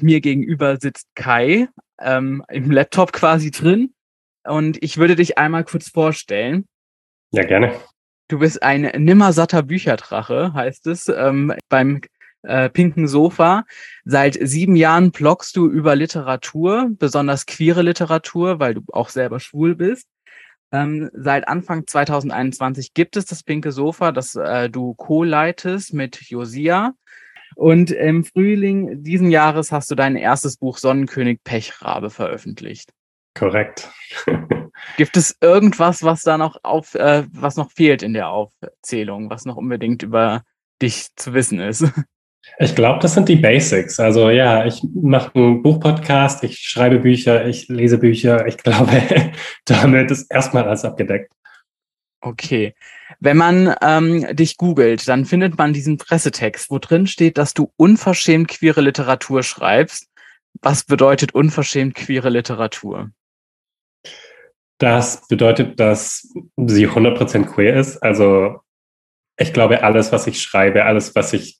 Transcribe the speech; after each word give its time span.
Mir 0.00 0.20
gegenüber 0.20 0.76
sitzt 0.78 1.08
Kai 1.14 1.68
ähm, 2.00 2.44
im 2.48 2.70
Laptop 2.70 3.12
quasi 3.12 3.50
drin 3.50 3.94
und 4.44 4.82
ich 4.82 4.98
würde 4.98 5.16
dich 5.16 5.38
einmal 5.38 5.64
kurz 5.64 5.88
vorstellen. 5.88 6.66
Ja, 7.32 7.44
gerne. 7.44 7.72
Du 8.28 8.40
bist 8.40 8.62
ein 8.62 8.82
nimmersatter 8.82 9.62
Bücherdrache, 9.62 10.52
heißt 10.52 10.86
es, 10.88 11.08
ähm, 11.08 11.54
beim 11.68 12.00
äh, 12.42 12.68
pinken 12.68 13.08
Sofa. 13.08 13.64
Seit 14.04 14.38
sieben 14.40 14.76
Jahren 14.76 15.12
bloggst 15.12 15.56
du 15.56 15.68
über 15.68 15.96
Literatur, 15.96 16.88
besonders 16.90 17.46
queere 17.46 17.82
Literatur, 17.82 18.58
weil 18.58 18.74
du 18.74 18.82
auch 18.92 19.08
selber 19.08 19.40
schwul 19.40 19.76
bist. 19.76 20.08
Ähm, 20.72 21.10
seit 21.12 21.46
Anfang 21.46 21.86
2021 21.86 22.94
gibt 22.94 23.16
es 23.16 23.24
das 23.26 23.42
pinke 23.44 23.70
Sofa, 23.70 24.10
das 24.12 24.34
äh, 24.34 24.68
du 24.68 24.94
co-leitest 24.94 25.94
mit 25.94 26.20
Josia. 26.22 26.94
Und 27.56 27.90
im 27.90 28.22
Frühling 28.22 29.02
diesen 29.02 29.30
Jahres 29.30 29.72
hast 29.72 29.90
du 29.90 29.94
dein 29.94 30.14
erstes 30.14 30.58
Buch 30.58 30.76
Sonnenkönig 30.76 31.42
Pechrabe 31.42 32.10
veröffentlicht. 32.10 32.92
Korrekt. 33.34 33.90
Gibt 34.98 35.16
es 35.16 35.36
irgendwas, 35.40 36.02
was 36.02 36.22
da 36.22 36.36
noch 36.36 36.58
auf, 36.62 36.94
äh, 36.94 37.24
was 37.32 37.56
noch 37.56 37.70
fehlt 37.70 38.02
in 38.02 38.12
der 38.12 38.28
Aufzählung, 38.28 39.30
was 39.30 39.46
noch 39.46 39.56
unbedingt 39.56 40.02
über 40.02 40.42
dich 40.82 41.08
zu 41.16 41.32
wissen 41.34 41.58
ist? 41.58 41.84
Ich 42.60 42.76
glaube, 42.76 43.00
das 43.00 43.14
sind 43.14 43.28
die 43.28 43.34
Basics. 43.34 43.98
Also 43.98 44.30
ja, 44.30 44.64
ich 44.64 44.80
mache 44.94 45.34
einen 45.34 45.64
Buchpodcast, 45.64 46.44
ich 46.44 46.60
schreibe 46.60 47.00
Bücher, 47.00 47.44
ich 47.44 47.66
lese 47.66 47.98
Bücher. 47.98 48.46
Ich 48.46 48.56
glaube, 48.56 49.02
damit 49.64 50.12
ist 50.12 50.30
erstmal 50.30 50.62
alles 50.62 50.84
abgedeckt. 50.84 51.32
Okay. 52.26 52.74
Wenn 53.20 53.36
man 53.36 53.76
ähm, 53.80 54.34
dich 54.34 54.56
googelt, 54.56 55.06
dann 55.06 55.26
findet 55.26 55.56
man 55.56 55.72
diesen 55.72 55.96
Pressetext, 55.96 56.72
wo 56.72 56.80
drin 56.80 57.06
steht, 57.06 57.38
dass 57.38 57.54
du 57.54 57.72
unverschämt 57.76 58.48
queere 58.48 58.80
Literatur 58.80 59.44
schreibst. 59.44 60.10
Was 60.60 60.82
bedeutet 60.82 61.36
unverschämt 61.36 61.94
queere 61.94 62.28
Literatur? 62.28 63.10
Das 64.78 65.28
bedeutet, 65.28 65.78
dass 65.78 66.34
sie 66.56 66.88
100% 66.88 67.44
queer 67.44 67.76
ist. 67.76 67.98
Also 67.98 68.56
ich 69.38 69.52
glaube, 69.52 69.84
alles, 69.84 70.10
was 70.10 70.26
ich 70.26 70.42
schreibe, 70.42 70.84
alles, 70.84 71.14
was 71.14 71.32
ich 71.32 71.58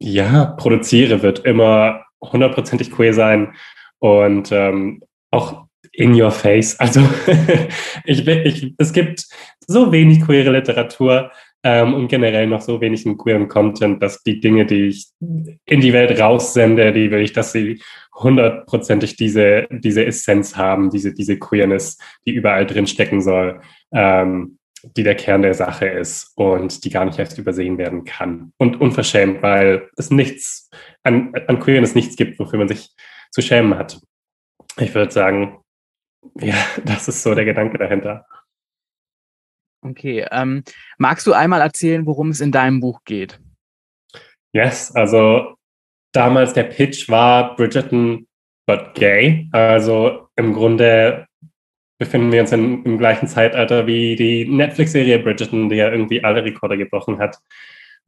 ja, 0.00 0.46
produziere, 0.58 1.22
wird 1.22 1.38
immer 1.38 2.04
hundertprozentig 2.20 2.90
queer 2.90 3.14
sein 3.14 3.54
und 4.00 4.50
ähm, 4.50 5.04
auch 5.30 5.65
in 5.92 6.20
your 6.20 6.30
face. 6.30 6.78
Also 6.78 7.00
ich, 8.04 8.26
ich, 8.26 8.74
es 8.78 8.92
gibt 8.92 9.26
so 9.66 9.92
wenig 9.92 10.22
queere 10.22 10.50
Literatur 10.50 11.30
ähm, 11.62 11.94
und 11.94 12.08
generell 12.08 12.46
noch 12.46 12.60
so 12.60 12.80
wenig 12.80 13.04
queeren 13.18 13.48
Content, 13.48 14.02
dass 14.02 14.22
die 14.22 14.40
Dinge, 14.40 14.66
die 14.66 14.88
ich 14.88 15.08
in 15.20 15.80
die 15.80 15.92
Welt 15.92 16.18
raussende, 16.20 16.92
die 16.92 17.10
will 17.10 17.20
ich, 17.20 17.32
dass 17.32 17.52
sie 17.52 17.82
hundertprozentig 18.14 19.16
diese, 19.16 19.66
diese 19.70 20.04
Essenz 20.06 20.56
haben, 20.56 20.90
diese, 20.90 21.12
diese 21.12 21.38
Queerness, 21.38 21.98
die 22.26 22.32
überall 22.32 22.66
drin 22.66 22.86
stecken 22.86 23.20
soll. 23.20 23.60
Ähm, 23.92 24.58
die 24.96 25.02
der 25.02 25.16
Kern 25.16 25.42
der 25.42 25.54
Sache 25.54 25.86
ist 25.86 26.32
und 26.36 26.84
die 26.84 26.90
gar 26.90 27.04
nicht 27.04 27.18
erst 27.18 27.38
übersehen 27.38 27.78
werden 27.78 28.04
kann. 28.04 28.52
Und 28.58 28.80
unverschämt, 28.80 29.42
weil 29.42 29.88
es 29.96 30.10
nichts, 30.10 30.70
an, 31.02 31.32
an 31.48 31.58
Queerness 31.58 31.94
nichts 31.94 32.16
gibt, 32.16 32.38
wofür 32.38 32.58
man 32.58 32.68
sich 32.68 32.90
zu 33.30 33.42
schämen 33.42 33.76
hat. 33.76 34.00
Ich 34.78 34.94
würde 34.94 35.10
sagen, 35.10 35.58
ja, 36.34 36.54
das 36.84 37.08
ist 37.08 37.22
so 37.22 37.34
der 37.34 37.44
Gedanke 37.44 37.78
dahinter. 37.78 38.26
Okay, 39.82 40.26
ähm, 40.30 40.64
magst 40.98 41.26
du 41.26 41.32
einmal 41.32 41.60
erzählen, 41.60 42.06
worum 42.06 42.30
es 42.30 42.40
in 42.40 42.50
deinem 42.50 42.80
Buch 42.80 43.00
geht? 43.04 43.40
Yes, 44.52 44.90
also 44.94 45.54
damals 46.12 46.54
der 46.54 46.64
Pitch 46.64 47.08
war 47.08 47.54
Bridgerton 47.56 48.26
but 48.66 48.94
gay. 48.94 49.48
Also 49.52 50.28
im 50.36 50.54
Grunde 50.54 51.26
befinden 51.98 52.32
wir 52.32 52.40
uns 52.40 52.52
in, 52.52 52.82
im 52.84 52.98
gleichen 52.98 53.28
Zeitalter 53.28 53.86
wie 53.86 54.16
die 54.16 54.46
Netflix-Serie 54.46 55.18
Bridgerton, 55.20 55.68
die 55.68 55.76
ja 55.76 55.90
irgendwie 55.90 56.24
alle 56.24 56.44
Rekorde 56.44 56.76
gebrochen 56.76 57.18
hat. 57.18 57.38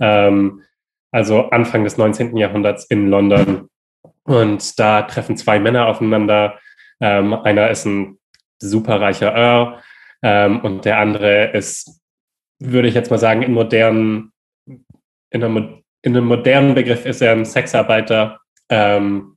Ähm, 0.00 0.62
also 1.10 1.50
Anfang 1.50 1.84
des 1.84 1.96
19. 1.96 2.36
Jahrhunderts 2.36 2.84
in 2.86 3.08
London. 3.08 3.68
Und 4.24 4.78
da 4.78 5.02
treffen 5.02 5.36
zwei 5.36 5.58
Männer 5.58 5.86
aufeinander. 5.86 6.58
Ähm, 7.00 7.34
einer 7.34 7.70
ist 7.70 7.84
ein 7.84 8.18
superreicher 8.58 9.32
Earl 9.34 9.82
ähm, 10.22 10.60
und 10.60 10.84
der 10.84 10.98
andere 10.98 11.52
ist, 11.52 12.00
würde 12.58 12.88
ich 12.88 12.94
jetzt 12.94 13.10
mal 13.10 13.18
sagen, 13.18 13.42
in 13.42 13.52
modernen, 13.52 14.32
in 15.30 15.44
einem, 15.44 15.82
in 16.02 16.16
einem 16.16 16.26
modernen 16.26 16.74
Begriff 16.74 17.06
ist 17.06 17.22
er 17.22 17.32
ein 17.32 17.44
Sexarbeiter. 17.44 18.40
Ähm, 18.68 19.36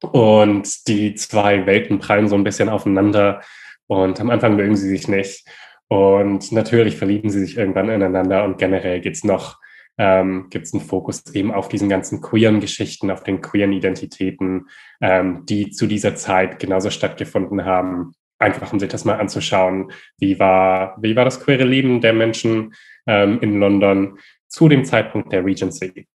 und 0.00 0.86
die 0.86 1.14
zwei 1.14 1.66
Welten 1.66 1.98
prallen 1.98 2.28
so 2.28 2.36
ein 2.36 2.44
bisschen 2.44 2.68
aufeinander. 2.68 3.42
Und 3.86 4.20
am 4.20 4.30
Anfang 4.30 4.56
mögen 4.56 4.76
sie 4.76 4.88
sich 4.88 5.08
nicht. 5.08 5.46
Und 5.88 6.52
natürlich 6.52 6.96
verlieben 6.96 7.30
sie 7.30 7.40
sich 7.40 7.56
irgendwann 7.56 7.88
ineinander. 7.88 8.44
Und 8.44 8.58
generell 8.58 9.00
geht's 9.00 9.24
noch, 9.24 9.58
ähm, 9.98 10.46
gibt 10.50 10.66
es 10.66 10.72
einen 10.72 10.82
Fokus 10.82 11.24
eben 11.34 11.52
auf 11.52 11.68
diesen 11.68 11.88
ganzen 11.88 12.20
queeren 12.20 12.60
Geschichten, 12.60 13.10
auf 13.10 13.24
den 13.24 13.40
queeren 13.40 13.72
Identitäten, 13.72 14.68
ähm, 15.00 15.44
die 15.46 15.70
zu 15.70 15.86
dieser 15.86 16.14
Zeit 16.14 16.58
genauso 16.60 16.90
stattgefunden 16.90 17.64
haben. 17.64 18.14
Einfach 18.38 18.72
um 18.72 18.78
sich 18.78 18.88
das 18.88 19.04
mal 19.04 19.18
anzuschauen, 19.18 19.90
wie 20.18 20.38
war, 20.38 20.96
wie 21.02 21.16
war 21.16 21.24
das 21.24 21.40
queere 21.40 21.64
Leben 21.64 22.00
der 22.00 22.12
Menschen 22.12 22.74
ähm, 23.06 23.40
in 23.40 23.58
London 23.58 24.18
zu 24.46 24.68
dem 24.68 24.84
Zeitpunkt 24.84 25.32
der 25.32 25.44
Regency. 25.44 26.06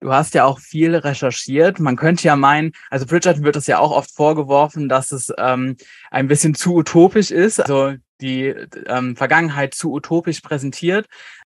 Du 0.00 0.12
hast 0.12 0.34
ja 0.34 0.44
auch 0.44 0.58
viel 0.58 0.94
recherchiert. 0.94 1.78
Man 1.80 1.96
könnte 1.96 2.24
ja 2.24 2.36
meinen, 2.36 2.72
also 2.90 3.06
Bridgerton 3.06 3.44
wird 3.44 3.56
es 3.56 3.66
ja 3.66 3.78
auch 3.78 3.92
oft 3.92 4.10
vorgeworfen, 4.14 4.88
dass 4.88 5.10
es 5.10 5.32
ähm, 5.38 5.76
ein 6.10 6.28
bisschen 6.28 6.54
zu 6.54 6.74
utopisch 6.74 7.30
ist, 7.30 7.60
also 7.60 7.94
die 8.20 8.46
ähm, 8.86 9.16
Vergangenheit 9.16 9.74
zu 9.74 9.92
utopisch 9.92 10.40
präsentiert. 10.40 11.06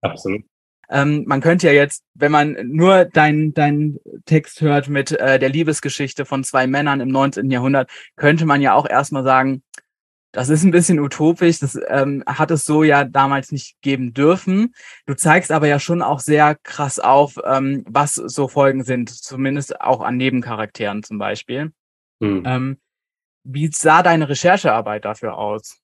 Absolut. 0.02 0.44
Ähm, 0.90 1.24
man 1.28 1.42
könnte 1.42 1.68
ja 1.68 1.74
jetzt, 1.74 2.04
wenn 2.16 2.32
man 2.32 2.58
nur 2.64 3.06
deinen 3.06 3.54
dein 3.54 3.98
Text 4.26 4.62
hört 4.62 4.90
mit 4.90 5.12
äh, 5.12 5.38
der 5.38 5.50
Liebesgeschichte 5.50 6.26
von 6.26 6.44
zwei 6.44 6.66
Männern 6.68 7.00
im 7.00 7.10
19. 7.10 7.50
Jahrhundert, 7.52 7.92
könnte 8.16 8.46
man 8.46 8.62
ja 8.62 8.74
auch 8.74 8.90
erstmal 8.90 9.24
sagen, 9.24 9.64
das 10.32 10.50
ist 10.50 10.64
ein 10.64 10.72
bisschen 10.72 11.00
utopisch, 11.00 11.60
das 11.60 11.78
ähm, 11.88 12.24
hat 12.26 12.52
es 12.52 12.66
so 12.66 12.84
ja 12.84 13.04
damals 13.04 13.52
nicht 13.52 13.82
geben 13.82 14.14
dürfen. 14.14 14.74
Du 15.06 15.16
zeigst 15.16 15.52
aber 15.52 15.68
ja 15.68 15.80
schon 15.80 16.02
auch 16.02 16.20
sehr 16.20 16.56
krass 16.56 17.00
auf, 17.00 17.38
ähm, 17.46 17.84
was 17.88 18.14
so 18.14 18.48
Folgen 18.48 18.84
sind, 18.84 19.10
zumindest 19.10 19.82
auch 19.82 20.02
an 20.02 20.18
Nebencharakteren 20.18 21.02
zum 21.04 21.18
Beispiel. 21.18 21.72
Hm. 22.22 22.44
Ähm, 22.46 22.78
wie 23.44 23.70
sah 23.72 24.04
deine 24.04 24.30
Recherchearbeit 24.30 25.06
dafür 25.06 25.38
aus? 25.38 25.82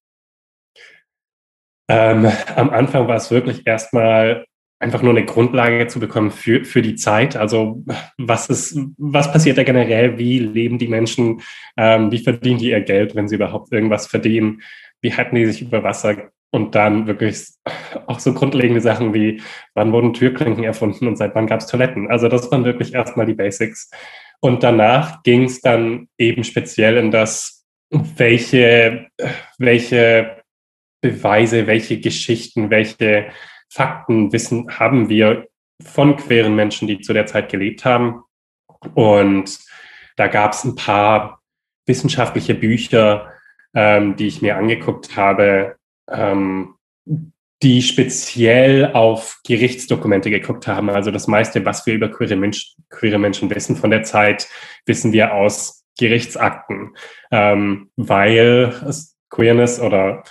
Ähm, 1.87 2.31
am 2.55 2.69
Anfang 2.69 3.07
war 3.07 3.15
es 3.15 3.31
wirklich 3.31 3.65
erstmal 3.65 4.45
einfach 4.79 5.01
nur 5.01 5.11
eine 5.11 5.25
Grundlage 5.25 5.87
zu 5.87 5.99
bekommen 5.99 6.31
für, 6.31 6.65
für 6.65 6.81
die 6.81 6.95
Zeit. 6.95 7.35
Also 7.35 7.83
was 8.17 8.49
ist, 8.49 8.77
was 8.97 9.31
passiert 9.31 9.57
da 9.57 9.63
generell? 9.63 10.17
Wie 10.17 10.39
leben 10.39 10.77
die 10.77 10.87
Menschen? 10.87 11.41
Ähm, 11.77 12.11
wie 12.11 12.19
verdienen 12.19 12.59
die 12.59 12.71
ihr 12.71 12.81
Geld, 12.81 13.15
wenn 13.15 13.27
sie 13.27 13.35
überhaupt 13.35 13.71
irgendwas 13.71 14.07
verdienen? 14.07 14.61
Wie 15.01 15.13
halten 15.13 15.35
die 15.35 15.45
sich 15.45 15.61
über 15.61 15.83
Wasser? 15.83 16.29
Und 16.51 16.73
dann 16.73 17.05
wirklich 17.05 17.47
auch 18.07 18.19
so 18.19 18.33
grundlegende 18.33 18.79
Sachen 18.79 19.13
wie, 19.13 19.41
wann 19.73 19.91
wurden 19.91 20.13
Türklinken 20.13 20.63
erfunden 20.63 21.05
und 21.07 21.17
seit 21.17 21.35
wann 21.35 21.47
gab 21.47 21.59
es 21.59 21.67
Toiletten? 21.67 22.09
Also 22.09 22.29
das 22.29 22.49
waren 22.49 22.63
wirklich 22.63 22.93
erstmal 22.93 23.25
die 23.25 23.33
Basics. 23.33 23.89
Und 24.39 24.63
danach 24.63 25.21
ging 25.23 25.43
es 25.43 25.59
dann 25.59 26.07
eben 26.17 26.45
speziell 26.45 26.95
in 26.97 27.11
das, 27.11 27.65
welche, 27.89 29.07
welche 29.57 30.43
Beweise, 31.01 31.67
welche 31.67 31.99
Geschichten, 31.99 32.69
welche 32.69 33.27
Faktenwissen 33.69 34.79
haben 34.79 35.09
wir 35.09 35.47
von 35.83 36.15
queeren 36.15 36.55
Menschen, 36.55 36.87
die 36.87 37.01
zu 37.01 37.13
der 37.13 37.25
Zeit 37.25 37.49
gelebt 37.49 37.85
haben. 37.85 38.23
Und 38.93 39.59
da 40.15 40.27
gab 40.27 40.53
es 40.53 40.63
ein 40.63 40.75
paar 40.75 41.41
wissenschaftliche 41.85 42.55
Bücher, 42.55 43.31
ähm, 43.73 44.15
die 44.15 44.27
ich 44.27 44.41
mir 44.41 44.57
angeguckt 44.57 45.15
habe, 45.15 45.75
ähm, 46.09 46.75
die 47.61 47.81
speziell 47.81 48.93
auf 48.93 49.39
Gerichtsdokumente 49.45 50.29
geguckt 50.29 50.67
haben. 50.67 50.89
Also 50.89 51.11
das 51.11 51.27
meiste, 51.27 51.65
was 51.65 51.85
wir 51.85 51.93
über 51.93 52.09
queere, 52.09 52.35
Mensch, 52.35 52.75
queere 52.89 53.17
Menschen 53.17 53.49
wissen 53.49 53.75
von 53.75 53.91
der 53.91 54.03
Zeit, 54.03 54.47
wissen 54.85 55.13
wir 55.13 55.33
aus 55.33 55.85
Gerichtsakten, 55.97 56.95
ähm, 57.31 57.89
weil 57.95 58.73
Queerness 59.29 59.79
oder 59.79 60.23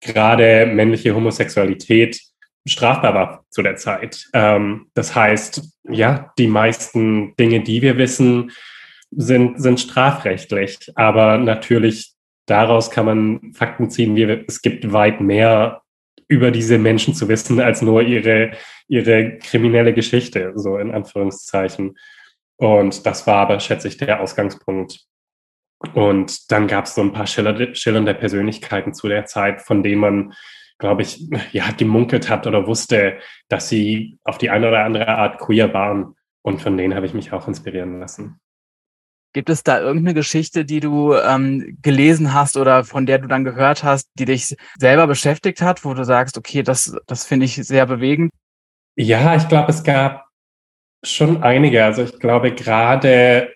gerade 0.00 0.66
männliche 0.66 1.14
Homosexualität 1.14 2.20
strafbar 2.66 3.14
war 3.14 3.44
zu 3.50 3.62
der 3.62 3.76
Zeit. 3.76 4.28
Ähm, 4.32 4.86
das 4.94 5.14
heißt, 5.14 5.62
ja, 5.90 6.32
die 6.38 6.46
meisten 6.46 7.34
Dinge, 7.36 7.62
die 7.62 7.82
wir 7.82 7.98
wissen, 7.98 8.52
sind, 9.10 9.60
sind 9.60 9.80
strafrechtlich. 9.80 10.92
Aber 10.94 11.38
natürlich 11.38 12.12
daraus 12.46 12.90
kann 12.90 13.06
man 13.06 13.52
Fakten 13.52 13.90
ziehen, 13.90 14.16
wie 14.16 14.44
es 14.46 14.62
gibt 14.62 14.92
weit 14.92 15.20
mehr 15.20 15.82
über 16.28 16.50
diese 16.50 16.78
Menschen 16.78 17.14
zu 17.14 17.28
wissen, 17.28 17.60
als 17.60 17.82
nur 17.82 18.02
ihre, 18.02 18.52
ihre 18.88 19.38
kriminelle 19.38 19.92
Geschichte, 19.92 20.52
so 20.54 20.78
in 20.78 20.90
Anführungszeichen. 20.90 21.96
Und 22.56 23.04
das 23.06 23.26
war 23.26 23.36
aber, 23.36 23.60
schätze 23.60 23.88
ich, 23.88 23.96
der 23.98 24.20
Ausgangspunkt. 24.20 25.00
Und 25.94 26.50
dann 26.50 26.68
gab 26.68 26.84
es 26.84 26.94
so 26.94 27.02
ein 27.02 27.12
paar 27.12 27.26
schillernde 27.26 28.14
Persönlichkeiten 28.14 28.94
zu 28.94 29.08
der 29.08 29.26
Zeit, 29.26 29.62
von 29.62 29.82
denen 29.82 30.00
man, 30.00 30.32
glaube 30.82 31.02
ich, 31.02 31.30
ja, 31.52 31.70
gemunkelt 31.70 32.28
hat 32.28 32.46
oder 32.46 32.66
wusste, 32.66 33.18
dass 33.48 33.70
sie 33.70 34.18
auf 34.24 34.36
die 34.36 34.50
eine 34.50 34.68
oder 34.68 34.84
andere 34.84 35.08
Art 35.08 35.38
queer 35.38 35.72
waren. 35.72 36.16
Und 36.42 36.60
von 36.60 36.76
denen 36.76 36.94
habe 36.94 37.06
ich 37.06 37.14
mich 37.14 37.32
auch 37.32 37.48
inspirieren 37.48 38.00
lassen. 38.00 38.40
Gibt 39.32 39.48
es 39.48 39.62
da 39.62 39.80
irgendeine 39.80 40.12
Geschichte, 40.12 40.66
die 40.66 40.80
du 40.80 41.14
ähm, 41.14 41.78
gelesen 41.80 42.34
hast 42.34 42.58
oder 42.58 42.84
von 42.84 43.06
der 43.06 43.18
du 43.18 43.28
dann 43.28 43.44
gehört 43.44 43.82
hast, 43.82 44.10
die 44.18 44.26
dich 44.26 44.56
selber 44.76 45.06
beschäftigt 45.06 45.62
hat, 45.62 45.86
wo 45.86 45.94
du 45.94 46.04
sagst, 46.04 46.36
okay, 46.36 46.62
das, 46.62 46.94
das 47.06 47.24
finde 47.24 47.46
ich 47.46 47.54
sehr 47.54 47.86
bewegend? 47.86 48.30
Ja, 48.96 49.34
ich 49.36 49.48
glaube, 49.48 49.70
es 49.70 49.84
gab 49.84 50.26
schon 51.02 51.42
einige. 51.42 51.82
Also 51.84 52.02
ich 52.02 52.18
glaube 52.18 52.52
gerade, 52.52 53.54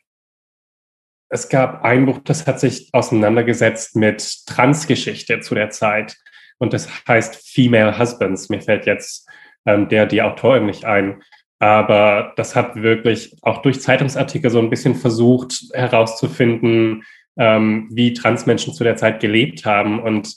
es 1.29 1.49
gab 1.49 1.83
ein 1.85 2.07
Buch, 2.07 2.21
das 2.25 2.47
hat 2.47 2.61
sich 2.61 2.89
auseinandergesetzt 2.93 3.97
mit 3.97 4.47
Transgeschichte 4.47 5.41
zu 5.41 5.55
der 5.55 5.71
Zeit. 5.71 6.17
Und 6.59 6.73
das 6.73 6.89
heißt 7.07 7.37
Female 7.49 7.99
Husbands. 7.99 8.49
Mir 8.49 8.61
fällt 8.61 8.87
jetzt 8.87 9.29
ähm, 9.67 9.89
der, 9.89 10.07
die 10.07 10.23
Autorin 10.23 10.67
nicht 10.67 10.85
ein. 10.85 11.23
Aber 11.59 12.33
das 12.37 12.55
hat 12.55 12.77
wirklich 12.77 13.37
auch 13.43 13.63
durch 13.63 13.81
Zeitungsartikel 13.81 14.51
so 14.51 14.59
ein 14.59 14.71
bisschen 14.71 14.95
versucht 14.95 15.65
herauszufinden, 15.73 17.05
ähm, 17.39 17.89
wie 17.93 18.13
Transmenschen 18.13 18.75
zu 18.75 18.85
der 18.85 18.97
Zeit 18.97 19.21
gelebt 19.21 19.65
haben. 19.65 20.01
Und 20.01 20.35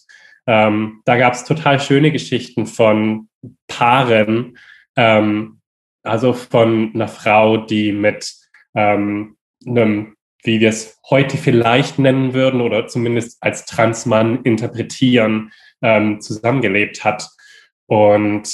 ähm, 0.48 1.02
da 1.06 1.18
gab 1.18 1.34
es 1.34 1.44
total 1.44 1.80
schöne 1.80 2.12
Geschichten 2.12 2.66
von 2.66 3.30
Paaren, 3.68 4.58
ähm, 4.96 5.60
also 6.04 6.34
von 6.34 6.92
einer 6.94 7.08
Frau, 7.08 7.58
die 7.58 7.92
mit 7.92 8.34
ähm, 8.74 9.36
einem, 9.66 10.16
wie 10.44 10.62
wir 10.62 10.70
es 10.70 11.00
heute 11.10 11.38
vielleicht 11.38 12.00
nennen 12.00 12.34
würden 12.34 12.62
oder 12.62 12.88
zumindest 12.88 13.38
als 13.42 13.66
Transmann 13.66 14.42
interpretieren, 14.44 15.52
ähm, 15.82 16.22
zusammengelebt 16.22 17.04
hat. 17.04 17.30
Und 17.88 18.48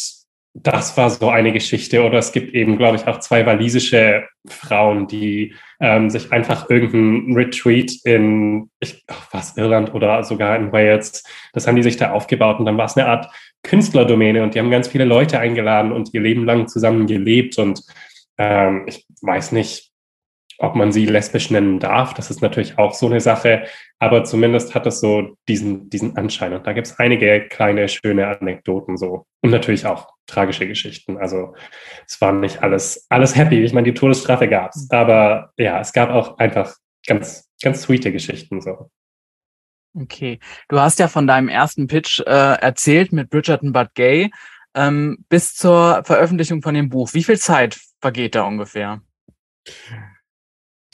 das 0.53 0.95
war 0.95 1.09
so 1.09 1.29
eine 1.29 1.51
Geschichte. 1.51 2.03
Oder 2.03 2.19
es 2.19 2.31
gibt 2.31 2.53
eben, 2.53 2.77
glaube 2.77 2.95
ich, 2.95 3.07
auch 3.07 3.19
zwei 3.19 3.45
walisische 3.45 4.25
Frauen, 4.47 5.07
die 5.07 5.53
ähm, 5.81 6.09
sich 6.09 6.31
einfach 6.31 6.69
irgendein 6.69 7.35
Retreat 7.35 7.91
in, 8.05 8.69
ich, 8.79 9.03
was, 9.31 9.57
Irland 9.57 9.93
oder 9.93 10.23
sogar 10.23 10.55
in 10.55 10.71
Wales, 10.71 11.23
das 11.53 11.67
haben 11.67 11.75
die 11.75 11.83
sich 11.83 11.97
da 11.97 12.11
aufgebaut 12.11 12.59
und 12.59 12.65
dann 12.65 12.77
war 12.77 12.85
es 12.85 12.95
eine 12.95 13.07
Art 13.07 13.29
Künstlerdomäne 13.63 14.43
und 14.43 14.55
die 14.55 14.59
haben 14.59 14.71
ganz 14.71 14.87
viele 14.87 15.05
Leute 15.05 15.39
eingeladen 15.39 15.91
und 15.91 16.13
ihr 16.13 16.21
Leben 16.21 16.45
lang 16.45 16.67
zusammen 16.67 17.07
gelebt 17.07 17.57
und 17.57 17.81
ähm, 18.37 18.85
ich 18.87 19.05
weiß 19.21 19.51
nicht, 19.51 19.91
ob 20.59 20.75
man 20.75 20.91
sie 20.91 21.05
lesbisch 21.05 21.49
nennen 21.51 21.79
darf, 21.79 22.13
das 22.13 22.29
ist 22.29 22.41
natürlich 22.41 22.77
auch 22.77 22.93
so 22.93 23.07
eine 23.07 23.19
Sache, 23.19 23.65
aber 23.99 24.23
zumindest 24.23 24.75
hat 24.75 24.85
es 24.85 24.99
so 24.99 25.35
diesen, 25.47 25.89
diesen 25.89 26.17
Anschein. 26.17 26.53
Und 26.53 26.65
da 26.65 26.73
gibt 26.73 26.87
es 26.87 26.99
einige 26.99 27.47
kleine, 27.47 27.87
schöne 27.87 28.27
Anekdoten 28.27 28.97
so. 28.97 29.25
Und 29.41 29.51
natürlich 29.51 29.85
auch 29.85 30.09
tragische 30.27 30.67
Geschichten. 30.67 31.17
Also 31.17 31.53
es 32.07 32.19
war 32.21 32.31
nicht 32.31 32.63
alles, 32.63 33.05
alles 33.09 33.35
happy. 33.35 33.63
Ich 33.63 33.73
meine, 33.73 33.85
die 33.85 33.93
Todesstrafe 33.93 34.47
gab 34.47 34.71
es. 34.75 34.89
Aber 34.91 35.51
ja, 35.57 35.79
es 35.79 35.93
gab 35.93 36.09
auch 36.09 36.37
einfach 36.37 36.73
ganz, 37.05 37.49
ganz 37.61 37.83
sweete 37.83 38.11
Geschichten 38.11 38.61
so. 38.61 38.89
Okay. 39.97 40.39
Du 40.67 40.79
hast 40.79 40.99
ja 40.99 41.07
von 41.07 41.25
deinem 41.27 41.47
ersten 41.47 41.87
Pitch 41.87 42.19
äh, 42.19 42.23
erzählt 42.25 43.13
mit 43.13 43.29
Bridgerton 43.29 43.71
But 43.71 43.95
Gay 43.95 44.29
ähm, 44.73 45.25
bis 45.29 45.55
zur 45.55 46.03
Veröffentlichung 46.05 46.61
von 46.61 46.75
dem 46.75 46.89
Buch. 46.89 47.13
Wie 47.13 47.23
viel 47.23 47.39
Zeit 47.39 47.79
vergeht 48.01 48.35
da 48.35 48.43
ungefähr? 48.43 49.01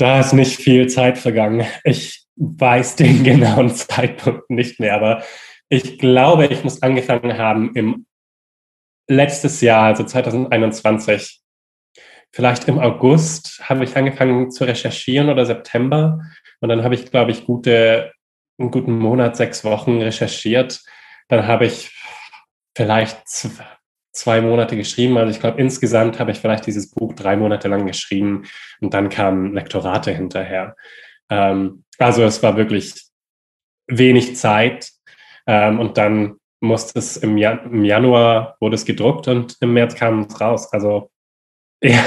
Da 0.02 0.20
ist 0.20 0.34
nicht 0.34 0.60
viel 0.60 0.88
Zeit 0.88 1.20
vergangen. 1.20 1.64
Ich 1.84 2.26
weiß 2.36 2.96
den 2.96 3.24
genauen 3.24 3.70
Zeitpunkt 3.70 4.50
nicht 4.50 4.80
mehr, 4.80 4.96
aber 4.96 5.24
ich 5.70 6.00
glaube, 6.00 6.48
ich 6.48 6.64
muss 6.64 6.82
angefangen 6.82 7.38
haben 7.38 7.76
im 7.76 8.08
letztes 9.08 9.62
Jahr, 9.62 9.84
also 9.84 10.04
2021. 10.04 11.40
Vielleicht 12.32 12.68
im 12.68 12.80
August 12.80 13.62
habe 13.70 13.84
ich 13.84 13.96
angefangen 13.96 14.50
zu 14.50 14.64
recherchieren 14.64 15.30
oder 15.30 15.46
September. 15.46 16.20
Und 16.62 16.70
dann 16.70 16.84
habe 16.84 16.96
ich, 16.96 17.12
glaube 17.12 17.30
ich, 17.30 17.46
gute, 17.46 18.12
einen 18.58 18.72
guten 18.72 18.98
Monat, 18.98 19.38
sechs 19.38 19.64
Wochen 19.64 20.02
recherchiert. 20.02 20.82
Dann 21.28 21.46
habe 21.46 21.68
ich 21.68 21.96
vielleicht 22.76 23.30
zwei 24.12 24.42
Monate 24.42 24.76
geschrieben. 24.76 25.18
Also 25.18 25.32
ich 25.32 25.40
glaube, 25.40 25.60
insgesamt 25.60 26.20
habe 26.20 26.32
ich 26.32 26.40
vielleicht 26.40 26.66
dieses 26.66 26.92
Buch 26.92 27.14
drei 27.14 27.36
Monate 27.36 27.68
lang 27.68 27.86
geschrieben 27.86 28.44
und 28.80 28.94
dann 28.94 29.10
kamen 29.10 29.54
Lektorate 29.54 30.12
hinterher. 30.12 30.76
Ähm, 31.30 31.84
also 31.98 32.24
es 32.24 32.42
war 32.44 32.58
wirklich 32.58 32.94
wenig 33.88 34.36
Zeit. 34.36 34.92
Ähm, 35.48 35.80
und 35.80 35.98
dann 35.98 36.36
musste 36.60 37.00
es 37.00 37.18
im, 37.18 37.38
Jan 37.38 37.72
im 37.72 37.86
Januar 37.86 38.56
wurde 38.60 38.76
es 38.76 38.86
gedruckt 38.86 39.28
und 39.28 39.58
im 39.62 39.74
März 39.74 39.96
kam 39.96 40.22
es 40.22 40.40
raus. 40.40 40.72
Also 40.72 41.10
ja, 41.84 42.04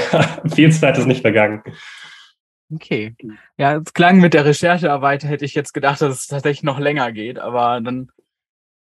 viel 0.53 0.71
Zeit 0.71 0.97
ist 0.97 1.05
nicht 1.05 1.21
vergangen. 1.21 1.61
Okay. 2.73 3.15
Ja, 3.57 3.77
es 3.77 3.93
klang 3.93 4.19
mit 4.19 4.33
der 4.33 4.45
Recherchearbeit, 4.45 5.23
hätte 5.23 5.45
ich 5.45 5.53
jetzt 5.53 5.73
gedacht, 5.73 6.01
dass 6.01 6.21
es 6.21 6.27
tatsächlich 6.27 6.63
noch 6.63 6.79
länger 6.79 7.11
geht, 7.11 7.37
aber 7.37 7.79
dann 7.81 8.09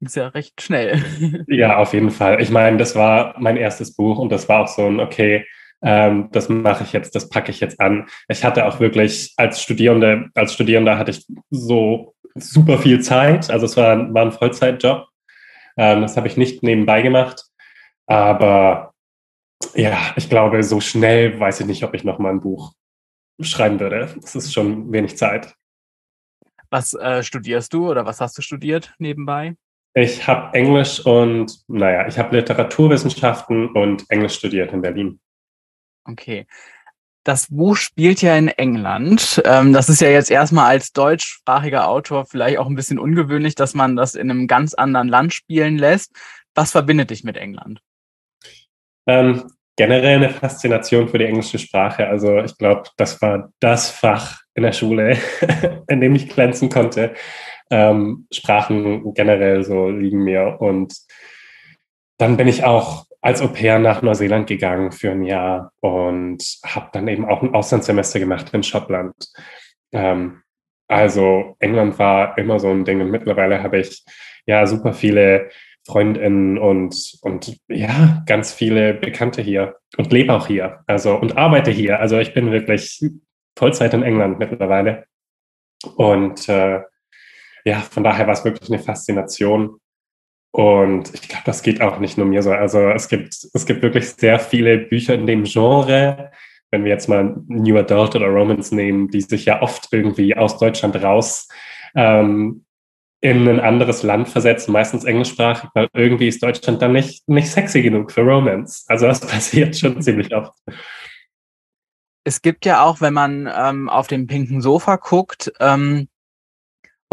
ist 0.03 0.17
ja 0.17 0.29
recht 0.29 0.61
schnell. 0.61 1.03
Ja, 1.49 1.77
auf 1.79 1.93
jeden 1.93 2.11
Fall. 2.11 2.41
Ich 2.41 2.51
meine, 2.51 2.77
das 2.77 2.97
war 2.97 3.35
mein 3.39 3.57
erstes 3.57 3.95
Buch 3.95 4.19
und 4.19 4.31
das 4.31 4.49
war 4.49 4.61
auch 4.63 4.69
so 4.69 4.87
ein, 4.87 5.01
okay, 5.01 5.47
ähm, 5.83 6.29
das 6.33 6.49
mache 6.49 6.85
ich 6.85 6.93
jetzt, 6.93 7.15
das 7.15 7.29
packe 7.29 7.51
ich 7.51 7.61
jetzt 7.61 7.81
an. 7.81 8.09
Ich 8.29 8.45
hatte 8.45 8.67
auch 8.67 8.81
wirklich 8.81 9.33
als 9.37 9.63
Studierende, 9.63 10.31
als 10.35 10.55
Studierender 10.55 10.99
hatte 10.99 11.13
ich 11.13 11.27
so 11.51 12.15
super 12.35 12.79
viel 12.79 13.01
Zeit. 13.01 13.51
Also 13.51 13.67
es 13.67 13.77
war, 13.77 14.13
war 14.13 14.25
ein 14.25 14.33
Vollzeitjob. 14.33 15.07
Ähm, 15.77 16.03
das 16.03 16.17
habe 16.17 16.29
ich 16.29 16.37
nicht 16.37 16.63
nebenbei 16.63 17.03
gemacht. 17.03 17.45
Aber 18.07 18.95
ja, 19.75 19.99
ich 20.17 20.29
glaube, 20.29 20.63
so 20.63 20.81
schnell 20.81 21.39
weiß 21.39 21.61
ich 21.61 21.67
nicht, 21.67 21.85
ob 21.85 21.95
ich 21.95 22.05
noch 22.05 22.19
mal 22.19 22.31
ein 22.31 22.41
Buch 22.41 22.73
schreiben 23.41 23.81
würde. 23.81 24.15
Es 24.23 24.35
ist 24.35 24.53
schon 24.53 24.93
wenig 24.93 25.17
Zeit. 25.17 25.55
Was 26.71 26.95
äh, 26.95 27.23
studierst 27.23 27.73
du 27.75 27.91
oder 27.91 28.07
was 28.07 28.21
hast 28.21 28.39
du 28.39 28.43
studiert 28.43 28.95
nebenbei? 28.99 29.57
Ich 29.95 30.27
habe 30.27 30.55
Englisch 30.55 31.05
und, 31.05 31.53
naja, 31.69 32.07
ich 32.09 32.19
habe 32.19 32.37
Literaturwissenschaften 32.37 33.69
und 33.71 34.05
Englisch 34.09 34.35
studiert 34.35 34.73
in 34.73 34.81
Berlin. 34.81 35.21
Okay. 36.05 36.47
Das 37.25 37.49
Buch 37.49 37.77
spielt 37.77 38.21
ja 38.23 38.37
in 38.37 38.49
England. 38.49 39.41
Ähm, 39.45 39.73
das 39.73 39.89
ist 39.89 40.01
ja 40.01 40.09
jetzt 40.09 40.31
erstmal 40.31 40.67
als 40.67 40.93
deutschsprachiger 40.93 41.89
Autor 41.89 42.27
vielleicht 42.27 42.59
auch 42.59 42.67
ein 42.67 42.75
bisschen 42.75 42.99
ungewöhnlich, 42.99 43.55
dass 43.55 43.75
man 43.75 43.95
das 43.95 44.15
in 44.15 44.31
einem 44.31 44.49
ganz 44.49 44.75
anderen 44.75 45.09
Land 45.09 45.33
spielen 45.33 45.79
lässt. 45.79 46.13
Was 46.55 46.73
verbindet 46.73 47.11
dich 47.11 47.23
mit 47.23 47.37
England? 47.37 47.81
Ähm, 49.07 49.53
generell 49.77 50.17
eine 50.17 50.31
Faszination 50.31 51.09
für 51.09 51.19
die 51.19 51.27
englische 51.27 51.59
Sprache. 51.59 52.07
Also 52.07 52.39
ich 52.39 52.57
glaube, 52.59 52.85
das 52.97 53.21
war 53.23 53.53
das 53.61 53.91
Fach 53.91 54.41
in 54.55 54.65
der 54.65 54.73
Schule, 54.73 55.17
in 55.89 56.01
dem 56.01 56.15
ich 56.15 56.29
glänzen 56.29 56.69
konnte. 56.69 57.15
Ähm, 57.73 58.27
Sprachen 58.31 59.15
generell 59.15 59.65
so 59.65 59.89
liegen 59.89 60.23
mir. 60.23 60.59
Und 60.61 60.95
dann 62.19 62.37
bin 62.37 62.47
ich 62.47 62.65
auch 62.65 63.07
als 63.23 63.41
Au 63.41 63.49
pair 63.49 63.79
nach 63.79 64.03
Neuseeland 64.03 64.47
gegangen 64.47 64.93
für 64.93 65.11
ein 65.11 65.25
Jahr 65.25 65.73
und 65.81 66.43
habe 66.65 66.91
dann 66.93 67.09
eben 67.09 67.25
auch 67.25 67.43
ein 67.43 67.55
Auslandssemester 67.55 68.19
gemacht 68.19 68.53
in 68.53 68.63
Schottland. 68.63 69.15
Ähm, 69.93 70.43
also 70.89 71.57
England 71.61 71.99
war 71.99 72.37
immer 72.37 72.59
so 72.59 72.69
ein 72.69 72.85
Ding 72.85 73.01
und 73.01 73.11
mittlerweile 73.11 73.63
habe 73.63 73.79
ich 73.79 74.05
ja 74.45 74.67
super 74.67 74.93
viele 74.93 75.49
Freundinnen 75.87 76.59
und, 76.59 77.19
und 77.23 77.59
ja, 77.69 78.23
ganz 78.27 78.53
viele 78.53 78.95
Bekannte 78.95 79.41
hier 79.41 79.77
und 79.97 80.13
lebe 80.13 80.35
auch 80.35 80.47
hier, 80.47 80.81
also 80.87 81.17
und 81.17 81.39
arbeite 81.39 81.71
hier. 81.71 82.01
Also 82.01 82.19
ich 82.19 82.35
bin 82.35 82.53
wirklich 82.53 83.03
Vollzeit 83.57 83.95
in 83.95 84.03
England 84.03 84.39
mittlerweile. 84.39 85.07
Und 85.97 86.49
äh, 86.49 86.81
ja, 87.65 87.81
von 87.81 88.05
daher 88.05 88.27
war 88.27 88.35
es 88.35 88.45
wirklich 88.45 88.71
eine 88.71 88.83
Faszination. 88.83 89.79
Und 90.55 91.15
ich 91.15 91.29
glaube, 91.29 91.45
das 91.47 91.63
geht 91.63 91.81
auch 91.81 91.99
nicht 91.99 92.19
nur 92.19 92.27
mir 92.27 92.43
so. 92.43 92.53
Also 92.53 92.91
es 92.91 93.09
gibt, 93.09 93.49
es 93.53 93.67
gibt 93.67 93.83
wirklich 93.83 94.11
sehr 94.11 94.39
viele 94.39 94.79
Bücher 94.79 95.15
in 95.15 95.27
dem 95.27 95.45
Genre, 95.45 96.31
wenn 96.71 96.85
wir 96.85 96.91
jetzt 96.91 97.09
mal 97.09 97.37
New 97.47 97.77
Adult 97.79 98.17
oder 98.17 98.27
Romance 98.27 98.75
nehmen, 98.75 99.09
die 99.09 99.21
sich 99.21 99.45
ja 99.45 99.63
oft 99.63 99.89
irgendwie 99.93 100.37
aus 100.37 100.59
Deutschland 100.59 100.97
raus 101.03 101.49
ähm, 101.95 102.65
in 103.21 103.49
ein 103.49 103.61
anderes 103.61 104.03
Land 104.03 104.29
versetzen, 104.29 104.73
meistens 104.73 105.05
englischsprachig, 105.05 105.71
weil 105.75 105.89
irgendwie 105.95 106.29
ist 106.29 106.43
Deutschland 106.43 106.83
dann 106.83 106.93
nicht, 106.93 107.27
nicht 107.29 107.49
sexy 107.49 107.81
genug 107.81 108.11
für 108.11 108.23
Romance. 108.23 108.85
Also 108.89 109.07
das 109.07 109.21
passiert 109.27 109.77
schon 109.77 110.03
ziemlich 110.03 110.35
oft. 110.35 110.53
Es 112.25 112.43
gibt 112.43 112.67
ja 112.67 112.85
auch, 112.85 113.01
wenn 113.01 113.15
man 113.15 113.49
ähm, 113.55 113.89
auf 113.89 114.07
dem 114.07 114.27
pinken 114.27 114.61
Sofa 114.61 114.97
guckt, 114.97 115.53
ähm, 115.61 116.09